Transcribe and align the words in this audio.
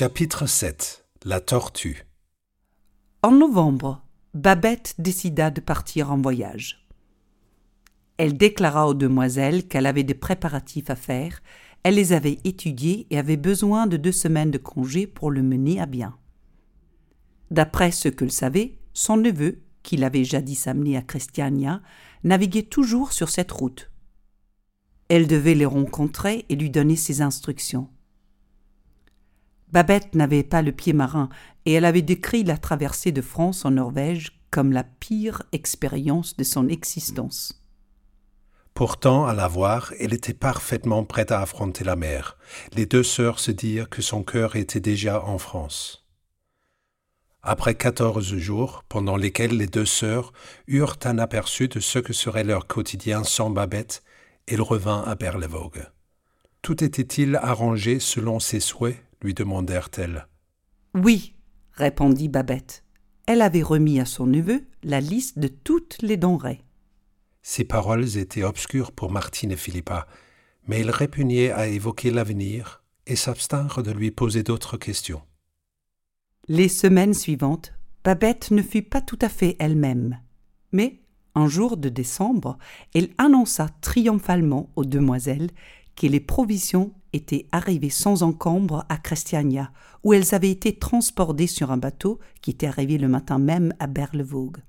Chapitre 0.00 0.46
7 0.46 1.04
La 1.26 1.40
tortue 1.40 2.06
En 3.22 3.32
novembre, 3.32 4.02
Babette 4.32 4.94
décida 4.96 5.50
de 5.50 5.60
partir 5.60 6.10
en 6.10 6.16
voyage. 6.16 6.88
Elle 8.16 8.38
déclara 8.38 8.88
aux 8.88 8.94
demoiselles 8.94 9.68
qu'elle 9.68 9.84
avait 9.84 10.02
des 10.02 10.14
préparatifs 10.14 10.88
à 10.88 10.96
faire, 10.96 11.42
elle 11.82 11.96
les 11.96 12.14
avait 12.14 12.38
étudiés 12.44 13.08
et 13.10 13.18
avait 13.18 13.36
besoin 13.36 13.86
de 13.86 13.98
deux 13.98 14.10
semaines 14.10 14.50
de 14.50 14.56
congé 14.56 15.06
pour 15.06 15.30
le 15.30 15.42
mener 15.42 15.78
à 15.82 15.84
bien. 15.84 16.16
D'après 17.50 17.90
ce 17.90 18.08
qu'elle 18.08 18.32
savait, 18.32 18.78
son 18.94 19.18
neveu, 19.18 19.60
qui 19.82 19.98
l'avait 19.98 20.24
jadis 20.24 20.66
amené 20.66 20.96
à 20.96 21.02
Christiania, 21.02 21.82
naviguait 22.24 22.62
toujours 22.62 23.12
sur 23.12 23.28
cette 23.28 23.52
route. 23.52 23.90
Elle 25.10 25.26
devait 25.26 25.54
les 25.54 25.66
rencontrer 25.66 26.46
et 26.48 26.56
lui 26.56 26.70
donner 26.70 26.96
ses 26.96 27.20
instructions. 27.20 27.90
Babette 29.72 30.14
n'avait 30.14 30.42
pas 30.42 30.62
le 30.62 30.72
pied 30.72 30.92
marin 30.92 31.28
et 31.64 31.72
elle 31.72 31.84
avait 31.84 32.02
décrit 32.02 32.44
la 32.44 32.58
traversée 32.58 33.12
de 33.12 33.22
France 33.22 33.64
en 33.64 33.72
Norvège 33.72 34.32
comme 34.50 34.72
la 34.72 34.84
pire 34.84 35.42
expérience 35.52 36.36
de 36.36 36.44
son 36.44 36.68
existence. 36.68 37.62
Pourtant, 38.74 39.26
à 39.26 39.34
la 39.34 39.46
voir, 39.46 39.92
elle 40.00 40.14
était 40.14 40.34
parfaitement 40.34 41.04
prête 41.04 41.32
à 41.32 41.40
affronter 41.40 41.84
la 41.84 41.96
mer. 41.96 42.36
Les 42.72 42.86
deux 42.86 43.02
sœurs 43.02 43.38
se 43.38 43.50
dirent 43.50 43.88
que 43.88 44.02
son 44.02 44.22
cœur 44.22 44.56
était 44.56 44.80
déjà 44.80 45.24
en 45.24 45.38
France. 45.38 46.06
Après 47.42 47.74
quatorze 47.74 48.36
jours, 48.36 48.84
pendant 48.88 49.16
lesquels 49.16 49.56
les 49.56 49.66
deux 49.66 49.86
sœurs 49.86 50.32
eurent 50.66 50.98
un 51.04 51.18
aperçu 51.18 51.68
de 51.68 51.80
ce 51.80 51.98
que 51.98 52.12
serait 52.12 52.44
leur 52.44 52.66
quotidien 52.66 53.24
sans 53.24 53.50
Babette, 53.50 54.02
elle 54.46 54.62
revint 54.62 55.02
à 55.06 55.14
Berlevogue. 55.14 55.86
Tout 56.60 56.84
était-il 56.84 57.36
arrangé 57.36 57.98
selon 58.00 58.40
ses 58.40 58.60
souhaits? 58.60 59.02
Lui 59.22 59.34
demandèrent-elles. 59.34 60.26
Oui, 60.94 61.34
répondit 61.72 62.28
Babette. 62.28 62.84
Elle 63.26 63.42
avait 63.42 63.62
remis 63.62 64.00
à 64.00 64.04
son 64.04 64.26
neveu 64.26 64.66
la 64.82 65.00
liste 65.00 65.38
de 65.38 65.48
toutes 65.48 66.02
les 66.02 66.16
denrées. 66.16 66.62
Ces 67.42 67.64
paroles 67.64 68.16
étaient 68.16 68.42
obscures 68.42 68.92
pour 68.92 69.10
Martine 69.10 69.52
et 69.52 69.56
Philippa, 69.56 70.06
mais 70.66 70.80
ils 70.80 70.90
répugnaient 70.90 71.50
à 71.50 71.68
évoquer 71.68 72.10
l'avenir 72.10 72.82
et 73.06 73.16
s'abstinrent 73.16 73.82
de 73.82 73.92
lui 73.92 74.10
poser 74.10 74.42
d'autres 74.42 74.76
questions. 74.76 75.22
Les 76.48 76.68
semaines 76.68 77.14
suivantes, 77.14 77.72
Babette 78.04 78.50
ne 78.50 78.62
fut 78.62 78.82
pas 78.82 79.00
tout 79.00 79.18
à 79.20 79.28
fait 79.28 79.56
elle-même. 79.58 80.20
Mais, 80.72 81.00
un 81.34 81.46
jour 81.46 81.76
de 81.76 81.88
décembre, 81.88 82.58
elle 82.94 83.10
annonça 83.18 83.68
triomphalement 83.80 84.70
aux 84.74 84.84
demoiselles 84.84 85.50
que 86.00 86.06
les 86.06 86.20
provisions 86.20 86.94
étaient 87.12 87.46
arrivées 87.52 87.90
sans 87.90 88.22
encombre 88.22 88.86
à 88.88 88.96
Christiania, 88.96 89.70
où 90.02 90.14
elles 90.14 90.34
avaient 90.34 90.50
été 90.50 90.78
transportées 90.78 91.46
sur 91.46 91.70
un 91.70 91.76
bateau 91.76 92.18
qui 92.40 92.52
était 92.52 92.68
arrivé 92.68 92.96
le 92.96 93.06
matin 93.06 93.38
même 93.38 93.74
à 93.80 93.86
Berlevogue. 93.86 94.62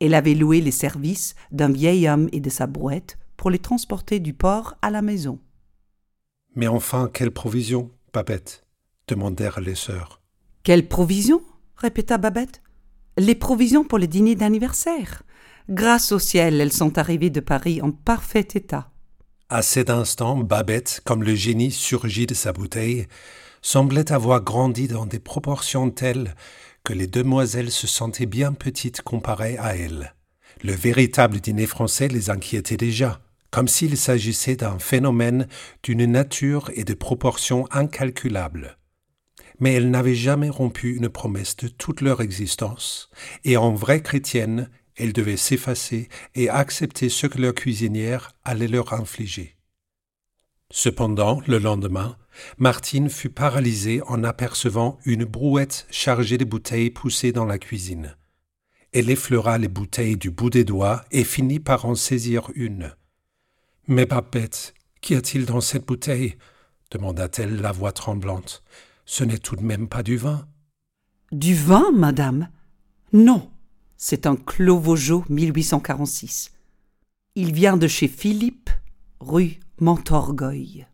Elle 0.00 0.14
avait 0.14 0.36
loué 0.36 0.60
les 0.60 0.70
services 0.70 1.34
d'un 1.50 1.72
vieil 1.72 2.08
homme 2.08 2.28
et 2.30 2.38
de 2.38 2.50
sa 2.50 2.68
brouette 2.68 3.18
pour 3.36 3.50
les 3.50 3.58
transporter 3.58 4.20
du 4.20 4.32
port 4.32 4.76
à 4.80 4.90
la 4.90 5.02
maison. 5.02 5.40
Mais 6.54 6.68
enfin, 6.68 7.10
quelles 7.12 7.32
provisions, 7.32 7.90
Babette? 8.12 8.64
demandèrent 9.08 9.60
les 9.60 9.74
sœurs. 9.74 10.20
Quelles 10.62 10.86
provisions? 10.86 11.42
répéta 11.74 12.16
Babette. 12.16 12.62
Les 13.18 13.34
provisions 13.34 13.82
pour 13.82 13.98
le 13.98 14.06
dîner 14.06 14.36
d'anniversaire. 14.36 15.24
Grâce 15.68 16.12
au 16.12 16.20
ciel, 16.20 16.60
elles 16.60 16.72
sont 16.72 16.96
arrivées 16.96 17.30
de 17.30 17.40
Paris 17.40 17.82
en 17.82 17.90
parfait 17.90 18.46
état. 18.54 18.89
À 19.52 19.62
cet 19.62 19.90
instant, 19.90 20.36
Babette, 20.36 21.00
comme 21.04 21.24
le 21.24 21.34
génie 21.34 21.72
surgit 21.72 22.28
de 22.28 22.34
sa 22.34 22.52
bouteille, 22.52 23.08
semblait 23.62 24.12
avoir 24.12 24.42
grandi 24.42 24.86
dans 24.86 25.06
des 25.06 25.18
proportions 25.18 25.90
telles 25.90 26.36
que 26.84 26.92
les 26.92 27.08
demoiselles 27.08 27.72
se 27.72 27.88
sentaient 27.88 28.26
bien 28.26 28.52
petites 28.52 29.02
comparées 29.02 29.58
à 29.58 29.74
elle. 29.74 30.14
Le 30.62 30.72
véritable 30.72 31.40
dîner 31.40 31.66
français 31.66 32.06
les 32.06 32.30
inquiétait 32.30 32.76
déjà, 32.76 33.20
comme 33.50 33.66
s'il 33.66 33.96
s'agissait 33.96 34.54
d'un 34.54 34.78
phénomène 34.78 35.48
d'une 35.82 36.04
nature 36.04 36.70
et 36.76 36.84
de 36.84 36.94
proportions 36.94 37.66
incalculables. 37.72 38.78
Mais 39.58 39.74
elles 39.74 39.90
n'avaient 39.90 40.14
jamais 40.14 40.48
rompu 40.48 40.94
une 40.94 41.08
promesse 41.08 41.56
de 41.56 41.66
toute 41.66 42.02
leur 42.02 42.20
existence, 42.20 43.10
et 43.44 43.56
en 43.56 43.74
vraie 43.74 44.00
chrétienne, 44.00 44.70
elles 45.00 45.12
devaient 45.12 45.36
s'effacer 45.36 46.08
et 46.34 46.48
accepter 46.48 47.08
ce 47.08 47.26
que 47.26 47.38
leur 47.38 47.54
cuisinière 47.54 48.32
allait 48.44 48.68
leur 48.68 48.92
infliger. 48.92 49.56
Cependant, 50.70 51.40
le 51.46 51.58
lendemain, 51.58 52.16
Martine 52.58 53.08
fut 53.08 53.30
paralysée 53.30 54.02
en 54.06 54.22
apercevant 54.22 54.98
une 55.04 55.24
brouette 55.24 55.86
chargée 55.90 56.38
de 56.38 56.44
bouteilles 56.44 56.90
poussées 56.90 57.32
dans 57.32 57.46
la 57.46 57.58
cuisine. 57.58 58.16
Elle 58.92 59.10
effleura 59.10 59.58
les 59.58 59.68
bouteilles 59.68 60.16
du 60.16 60.30
bout 60.30 60.50
des 60.50 60.64
doigts 60.64 61.04
et 61.10 61.24
finit 61.24 61.60
par 61.60 61.86
en 61.86 61.94
saisir 61.94 62.50
une. 62.54 62.94
Mais 63.88 64.06
Babette, 64.06 64.74
qu'y 65.00 65.14
a-t-il 65.14 65.46
dans 65.46 65.60
cette 65.60 65.86
bouteille? 65.86 66.36
demanda-t-elle 66.90 67.60
la 67.60 67.72
voix 67.72 67.92
tremblante. 67.92 68.62
Ce 69.04 69.24
n'est 69.24 69.38
tout 69.38 69.56
de 69.56 69.62
même 69.62 69.88
pas 69.88 70.02
du 70.02 70.16
vin. 70.16 70.46
Du 71.32 71.54
vin, 71.54 71.90
madame? 71.92 72.48
Non, 73.12 73.50
c'est 74.02 74.26
un 74.26 74.34
Clos 74.34 74.78
Vougeot 74.78 75.26
1846. 75.28 76.52
Il 77.34 77.52
vient 77.52 77.76
de 77.76 77.86
chez 77.86 78.08
Philippe, 78.08 78.70
rue 79.20 79.60
Montorgueil. 79.78 80.86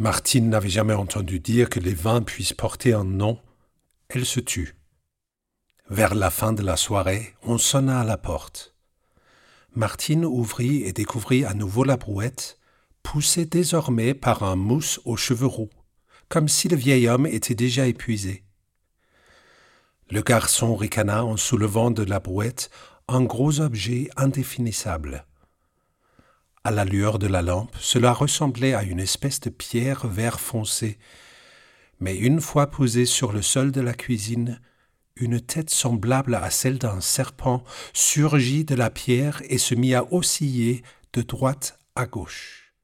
Martine 0.00 0.50
n'avait 0.50 0.68
jamais 0.68 0.92
entendu 0.92 1.38
dire 1.38 1.70
que 1.70 1.78
les 1.78 1.94
vins 1.94 2.20
puissent 2.20 2.52
porter 2.52 2.94
un 2.94 3.04
nom. 3.04 3.38
Elle 4.08 4.26
se 4.26 4.40
tut. 4.40 4.74
Vers 5.88 6.16
la 6.16 6.30
fin 6.30 6.52
de 6.52 6.62
la 6.62 6.76
soirée, 6.76 7.36
on 7.44 7.58
sonna 7.58 8.00
à 8.00 8.04
la 8.04 8.16
porte. 8.16 8.74
Martine 9.76 10.24
ouvrit 10.24 10.82
et 10.82 10.92
découvrit 10.92 11.44
à 11.44 11.54
nouveau 11.54 11.84
la 11.84 11.96
brouette, 11.96 12.58
poussée 13.04 13.46
désormais 13.46 14.14
par 14.14 14.42
un 14.42 14.56
mousse 14.56 15.00
aux 15.04 15.16
cheveux 15.16 15.46
roux, 15.46 15.70
comme 16.28 16.48
si 16.48 16.68
le 16.68 16.76
vieil 16.76 17.06
homme 17.06 17.26
était 17.26 17.54
déjà 17.54 17.86
épuisé. 17.86 18.42
Le 20.12 20.22
garçon 20.22 20.74
ricana 20.74 21.24
en 21.24 21.36
soulevant 21.36 21.92
de 21.92 22.02
la 22.02 22.18
brouette 22.18 22.68
un 23.06 23.22
gros 23.22 23.60
objet 23.60 24.10
indéfinissable. 24.16 25.24
À 26.64 26.72
la 26.72 26.84
lueur 26.84 27.20
de 27.20 27.28
la 27.28 27.42
lampe, 27.42 27.76
cela 27.78 28.12
ressemblait 28.12 28.74
à 28.74 28.82
une 28.82 28.98
espèce 28.98 29.38
de 29.38 29.50
pierre 29.50 30.08
vert 30.08 30.40
foncé. 30.40 30.98
Mais 32.00 32.16
une 32.16 32.40
fois 32.40 32.72
posée 32.72 33.06
sur 33.06 33.30
le 33.30 33.40
sol 33.40 33.70
de 33.70 33.80
la 33.80 33.94
cuisine, 33.94 34.60
une 35.14 35.40
tête 35.40 35.70
semblable 35.70 36.34
à 36.34 36.50
celle 36.50 36.78
d'un 36.78 37.00
serpent 37.00 37.62
surgit 37.92 38.64
de 38.64 38.74
la 38.74 38.90
pierre 38.90 39.42
et 39.48 39.58
se 39.58 39.76
mit 39.76 39.94
à 39.94 40.12
osciller 40.12 40.82
de 41.12 41.22
droite 41.22 41.78
à 41.94 42.06
gauche. 42.06 42.74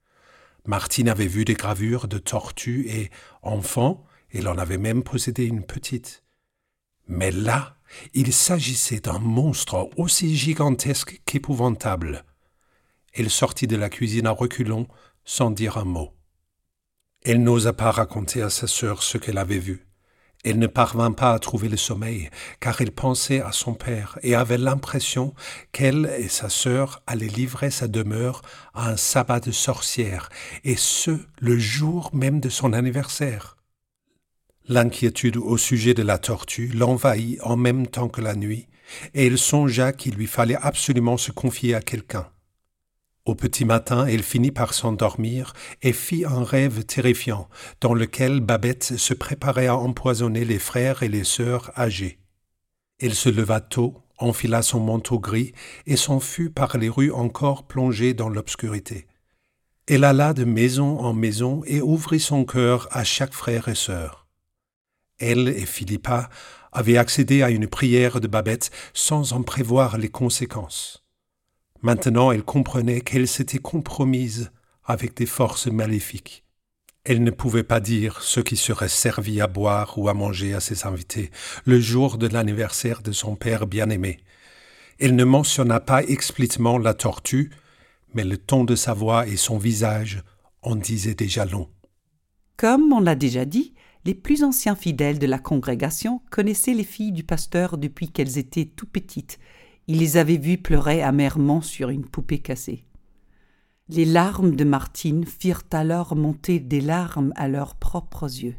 Martine 0.65 1.09
avait 1.09 1.26
vu 1.26 1.44
des 1.44 1.54
gravures 1.54 2.06
de 2.06 2.19
tortues 2.19 2.86
et, 2.88 3.10
enfant, 3.42 4.04
elle 4.32 4.47
en 4.47 4.59
avait 4.59 4.78
même 4.78 5.03
possédé 5.03 5.44
une 5.44 5.66
petite. 5.66 6.22
Mais 7.06 7.31
là, 7.31 7.77
il 8.15 8.33
s'agissait 8.33 9.00
d'un 9.00 9.19
monstre 9.19 9.89
aussi 9.97 10.37
gigantesque 10.37 11.21
qu'épouvantable. 11.25 12.25
Elle 13.13 13.30
sortit 13.30 13.66
de 13.66 13.77
la 13.77 13.89
cuisine 13.89 14.27
à 14.27 14.33
reculons, 14.33 14.86
sans 15.25 15.51
dire 15.51 15.78
un 15.78 15.84
mot. 15.84 16.13
Elle 17.25 17.42
n'osa 17.42 17.72
pas 17.72 17.91
raconter 17.91 18.42
à 18.42 18.51
sa 18.51 18.66
sœur 18.66 19.03
ce 19.03 19.19
qu'elle 19.19 19.39
avait 19.39 19.59
vu. 19.59 19.86
Elle 20.45 20.60
ne 20.60 20.69
parvint 20.69 21.10
pas 21.10 21.33
à 21.33 21.39
trouver 21.41 21.69
le 21.69 21.77
sommeil, 21.77 22.30
car 22.60 22.80
elle 22.80 22.92
pensait 22.92 23.41
à 23.41 23.51
son 23.51 23.75
père 23.75 24.16
et 24.22 24.36
avait 24.36 24.59
l'impression 24.59 25.34
qu'elle 25.72 26.07
et 26.19 26.28
sa 26.28 26.48
sœur 26.48 27.03
allaient 27.07 27.27
livrer 27.27 27.72
sa 27.72 27.89
demeure 27.89 28.42
à 28.72 28.91
un 28.91 28.97
sabbat 28.97 29.41
de 29.41 29.51
sorcière, 29.51 30.28
et 30.63 30.77
ce, 30.77 31.19
le 31.41 31.59
jour 31.59 32.10
même 32.13 32.39
de 32.39 32.48
son 32.48 32.75
anniversaire. 32.75 33.55
L'inquiétude 34.68 35.36
au 35.36 35.57
sujet 35.57 35.95
de 35.95 36.03
la 36.03 36.18
tortue 36.18 36.72
l'envahit 36.74 37.39
en 37.42 37.57
même 37.57 37.86
temps 37.86 38.09
que 38.09 38.21
la 38.21 38.34
nuit, 38.34 38.66
et 39.15 39.27
elle 39.27 39.39
songea 39.39 39.92
qu'il 39.92 40.15
lui 40.15 40.27
fallait 40.27 40.59
absolument 40.60 41.16
se 41.16 41.30
confier 41.30 41.74
à 41.74 41.80
quelqu'un. 41.80 42.28
Au 43.27 43.36
petit 43.36 43.65
matin, 43.65 44.07
elle 44.07 44.24
finit 44.24 44.51
par 44.51 44.74
s'endormir 44.74 45.53
et 45.83 45.92
fit 45.92 46.24
un 46.24 46.42
rêve 46.42 46.84
terrifiant, 46.84 47.48
dans 47.80 47.95
lequel 47.95 48.41
Babette 48.41 48.97
se 48.97 49.15
préparait 49.15 49.68
à 49.68 49.77
empoisonner 49.77 50.45
les 50.45 50.59
frères 50.59 51.04
et 51.04 51.09
les 51.09 51.24
sœurs 51.24 51.71
âgés. 51.78 52.18
Elle 52.98 53.15
se 53.15 53.28
leva 53.28 53.60
tôt, 53.60 54.03
enfila 54.18 54.63
son 54.63 54.80
manteau 54.80 55.21
gris 55.21 55.53
et 55.86 55.97
s'en 55.97 56.18
fut 56.18 56.51
par 56.51 56.77
les 56.77 56.89
rues 56.89 57.13
encore 57.13 57.68
plongées 57.68 58.15
dans 58.15 58.28
l'obscurité. 58.28 59.07
Elle 59.86 60.03
alla 60.03 60.33
de 60.33 60.45
maison 60.45 60.98
en 60.98 61.13
maison 61.13 61.63
et 61.66 61.80
ouvrit 61.80 62.18
son 62.18 62.45
cœur 62.45 62.89
à 62.91 63.04
chaque 63.04 63.34
frère 63.34 63.68
et 63.68 63.77
sœur. 63.77 64.26
Elle 65.18 65.48
et 65.48 65.66
Philippa 65.66 66.28
avaient 66.72 66.98
accédé 66.98 67.42
à 67.42 67.51
une 67.51 67.68
prière 67.68 68.21
de 68.21 68.27
Babette 68.27 68.71
sans 68.92 69.33
en 69.33 69.42
prévoir 69.42 69.97
les 69.97 70.10
conséquences. 70.10 71.04
Maintenant 71.83 72.30
elle 72.33 72.42
comprenait 72.42 73.01
qu'elle 73.01 73.28
s'était 73.28 73.59
compromise 73.59 74.51
avec 74.84 75.16
des 75.16 75.27
forces 75.27 75.66
maléfiques. 75.66 76.45
Elle 77.04 77.22
ne 77.22 77.30
pouvait 77.30 77.63
pas 77.63 77.80
dire 77.80 78.21
ce 78.21 78.41
qui 78.41 78.57
serait 78.57 78.89
servi 78.89 79.41
à 79.41 79.47
boire 79.47 79.97
ou 79.97 80.09
à 80.09 80.15
manger 80.15 80.54
à 80.54 80.60
ses 80.60 80.86
invités 80.86 81.30
le 81.65 81.80
jour 81.80 82.18
de 82.18 82.27
l'anniversaire 82.27 83.01
de 83.01 83.13
son 83.13 83.36
père 83.36 83.66
bien-aimé. 83.66 84.18
Elle 84.98 85.15
ne 85.15 85.24
mentionna 85.24 85.78
pas 85.78 86.03
explicitement 86.03 86.78
la 86.78 86.95
tortue, 86.95 87.53
mais 88.13 88.24
le 88.24 88.36
ton 88.36 88.65
de 88.65 88.74
sa 88.74 88.92
voix 88.92 89.27
et 89.28 89.36
son 89.36 89.57
visage 89.57 90.22
en 90.63 90.74
disaient 90.74 91.15
déjà 91.15 91.45
long. 91.45 91.71
Comme 92.57 92.92
on 92.92 93.01
l'a 93.01 93.15
déjà 93.15 93.45
dit, 93.45 93.74
les 94.06 94.14
plus 94.14 94.44
anciens 94.44 94.76
fidèles 94.76 95.18
de 95.18 95.26
la 95.26 95.41
congrégation 95.41 96.22
connaissaient 96.30 96.74
les 96.74 96.84
filles 96.84 97.10
du 97.10 97.24
pasteur 97.24 97.76
depuis 97.76 98.08
qu'elles 98.08 98.38
étaient 98.38 98.64
tout 98.64 98.86
petites. 98.86 99.41
Ils 99.88 99.98
les 99.98 100.16
avaient 100.16 100.36
vues 100.36 100.58
pleurer 100.58 101.03
amèrement 101.03 101.60
sur 101.60 101.91
une 101.91 102.06
poupée 102.06 102.38
cassée. 102.38 102.84
Les 103.88 104.04
larmes 104.04 104.54
de 104.54 104.62
Martine 104.62 105.26
firent 105.26 105.64
alors 105.72 106.14
monter 106.14 106.60
des 106.60 106.80
larmes 106.80 107.32
à 107.34 107.48
leurs 107.48 107.74
propres 107.74 108.26
yeux. 108.26 108.54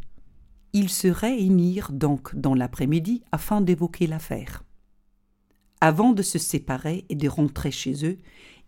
Ils 0.73 0.89
se 0.89 1.07
réunirent 1.07 1.93
donc 1.93 2.35
dans 2.35 2.53
l'après-midi 2.53 3.23
afin 3.31 3.61
d'évoquer 3.61 4.05
l'affaire. 4.05 4.65
Avant 5.79 6.11
de 6.11 6.23
se 6.23 6.39
séparer 6.39 7.05
et 7.07 7.15
de 7.15 7.29
rentrer 7.29 7.71
chez 7.71 8.05
eux, 8.05 8.17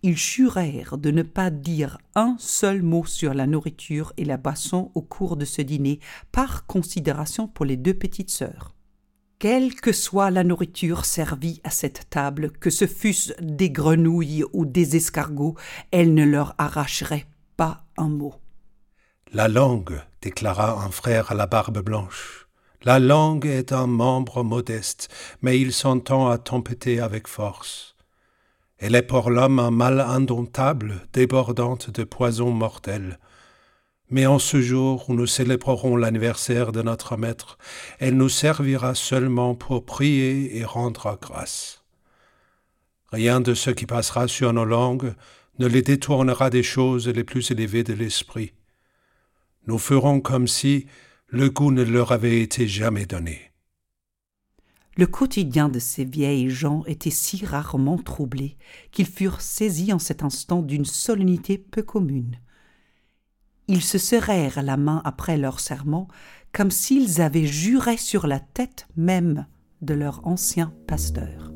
ils 0.04 0.18
jurèrent 0.18 0.98
de 0.98 1.12
ne 1.12 1.24
pas 1.24 1.50
dire 1.50 1.98
un 2.16 2.36
seul 2.40 2.82
mot 2.82 3.06
sur 3.06 3.34
la 3.34 3.48
nourriture 3.48 4.14
et 4.18 4.26
la 4.26 4.38
boisson 4.38 4.92
au 4.96 5.02
cours 5.02 5.38
de 5.38 5.46
ce 5.46 5.62
dîner, 5.62 6.00
par 6.32 6.66
considération 6.66 7.48
pour 7.48 7.66
les 7.66 7.78
deux 7.78 7.94
petites 7.94 8.30
sœurs. 8.30 8.76
Quelle 9.40 9.76
que 9.76 9.94
soit 9.94 10.32
la 10.32 10.44
nourriture 10.44 11.06
servie 11.06 11.62
à 11.64 11.70
cette 11.70 12.10
table, 12.10 12.52
que 12.52 12.70
ce 12.70 12.86
fussent 12.86 13.34
des 13.42 13.70
grenouilles 13.70 14.44
ou 14.52 14.66
des 14.66 14.98
escargots, 14.98 15.56
elle 15.92 16.14
ne 16.14 16.26
leur 16.26 16.56
arracherait 16.58 17.26
pas 17.56 17.86
un 17.96 18.10
mot. 18.10 18.36
La 19.32 19.48
langue, 19.48 20.02
déclara 20.22 20.84
un 20.84 20.92
frère 20.92 21.32
à 21.32 21.36
la 21.36 21.48
barbe 21.48 21.80
blanche. 21.80 22.48
La 22.84 23.00
langue 23.00 23.46
est 23.46 23.72
un 23.74 23.88
membre 23.88 24.44
modeste, 24.44 25.10
mais 25.42 25.60
il 25.60 25.72
s'entend 25.72 26.30
à 26.30 26.38
tempêter 26.38 27.00
avec 27.00 27.28
force. 27.28 27.96
Elle 28.80 28.96
est 28.96 29.02
pour 29.02 29.30
l'homme 29.30 29.60
un 29.60 29.72
mal 29.72 30.00
indomptable, 30.00 31.06
débordante 31.12 31.90
de 31.90 32.06
poisons 32.06 32.52
mortels. 32.52 33.20
Mais 34.10 34.26
en 34.26 34.40
ce 34.40 34.62
jour 34.62 35.10
où 35.10 35.14
nous 35.14 35.28
célébrerons 35.28 35.98
l'anniversaire 35.98 36.72
de 36.72 36.82
notre 36.82 37.18
Maître, 37.18 37.58
elle 38.00 38.16
nous 38.16 38.30
servira 38.30 38.96
seulement 38.96 39.54
pour 39.54 39.86
prier 39.86 40.58
et 40.58 40.64
rendre 40.64 41.20
grâce. 41.22 41.84
Rien 43.12 43.42
de 43.42 43.54
ce 43.54 43.70
qui 43.70 43.86
passera 43.86 44.30
sur 44.30 44.54
nos 44.54 44.66
langues 44.66 45.14
ne 45.60 45.68
les 45.68 45.82
détournera 45.82 46.50
des 46.50 46.64
choses 46.64 47.10
les 47.10 47.26
plus 47.26 47.52
élevées 47.52 47.84
de 47.84 47.94
l'esprit. 47.94 48.54
Nous 49.68 49.78
ferons 49.78 50.22
comme 50.22 50.48
si 50.48 50.88
le 51.28 51.50
goût 51.50 51.72
ne 51.72 51.84
leur 51.84 52.14
avait 52.14 52.40
été 52.40 52.66
jamais 52.66 53.06
donné. 53.06 53.49
Le 55.00 55.08
quotidien 55.08 55.70
de 55.70 55.80
ces 55.80 56.04
vieilles 56.04 56.50
gens 56.50 56.84
était 56.86 57.10
si 57.10 57.46
rarement 57.46 57.98
troublé 57.98 58.58
qu'ils 58.92 59.06
furent 59.06 59.40
saisis 59.40 59.94
en 59.94 59.98
cet 59.98 60.24
instant 60.24 60.62
d'une 60.62 60.84
solennité 60.84 61.58
peu 61.58 61.84
commune. 61.84 62.36
Ils 63.70 63.82
se 63.82 63.98
serrèrent 63.98 64.62
la 64.62 64.76
main 64.76 65.02
après 65.06 65.38
leur 65.38 65.62
serment, 65.62 66.10
comme 66.52 66.70
s'ils 66.70 67.22
avaient 67.22 67.46
juré 67.46 67.96
sur 67.96 68.28
la 68.28 68.42
tête 68.42 68.90
même 68.98 69.48
de 69.82 69.94
leur 69.94 70.28
ancien 70.28 70.74
pasteur. 70.86 71.54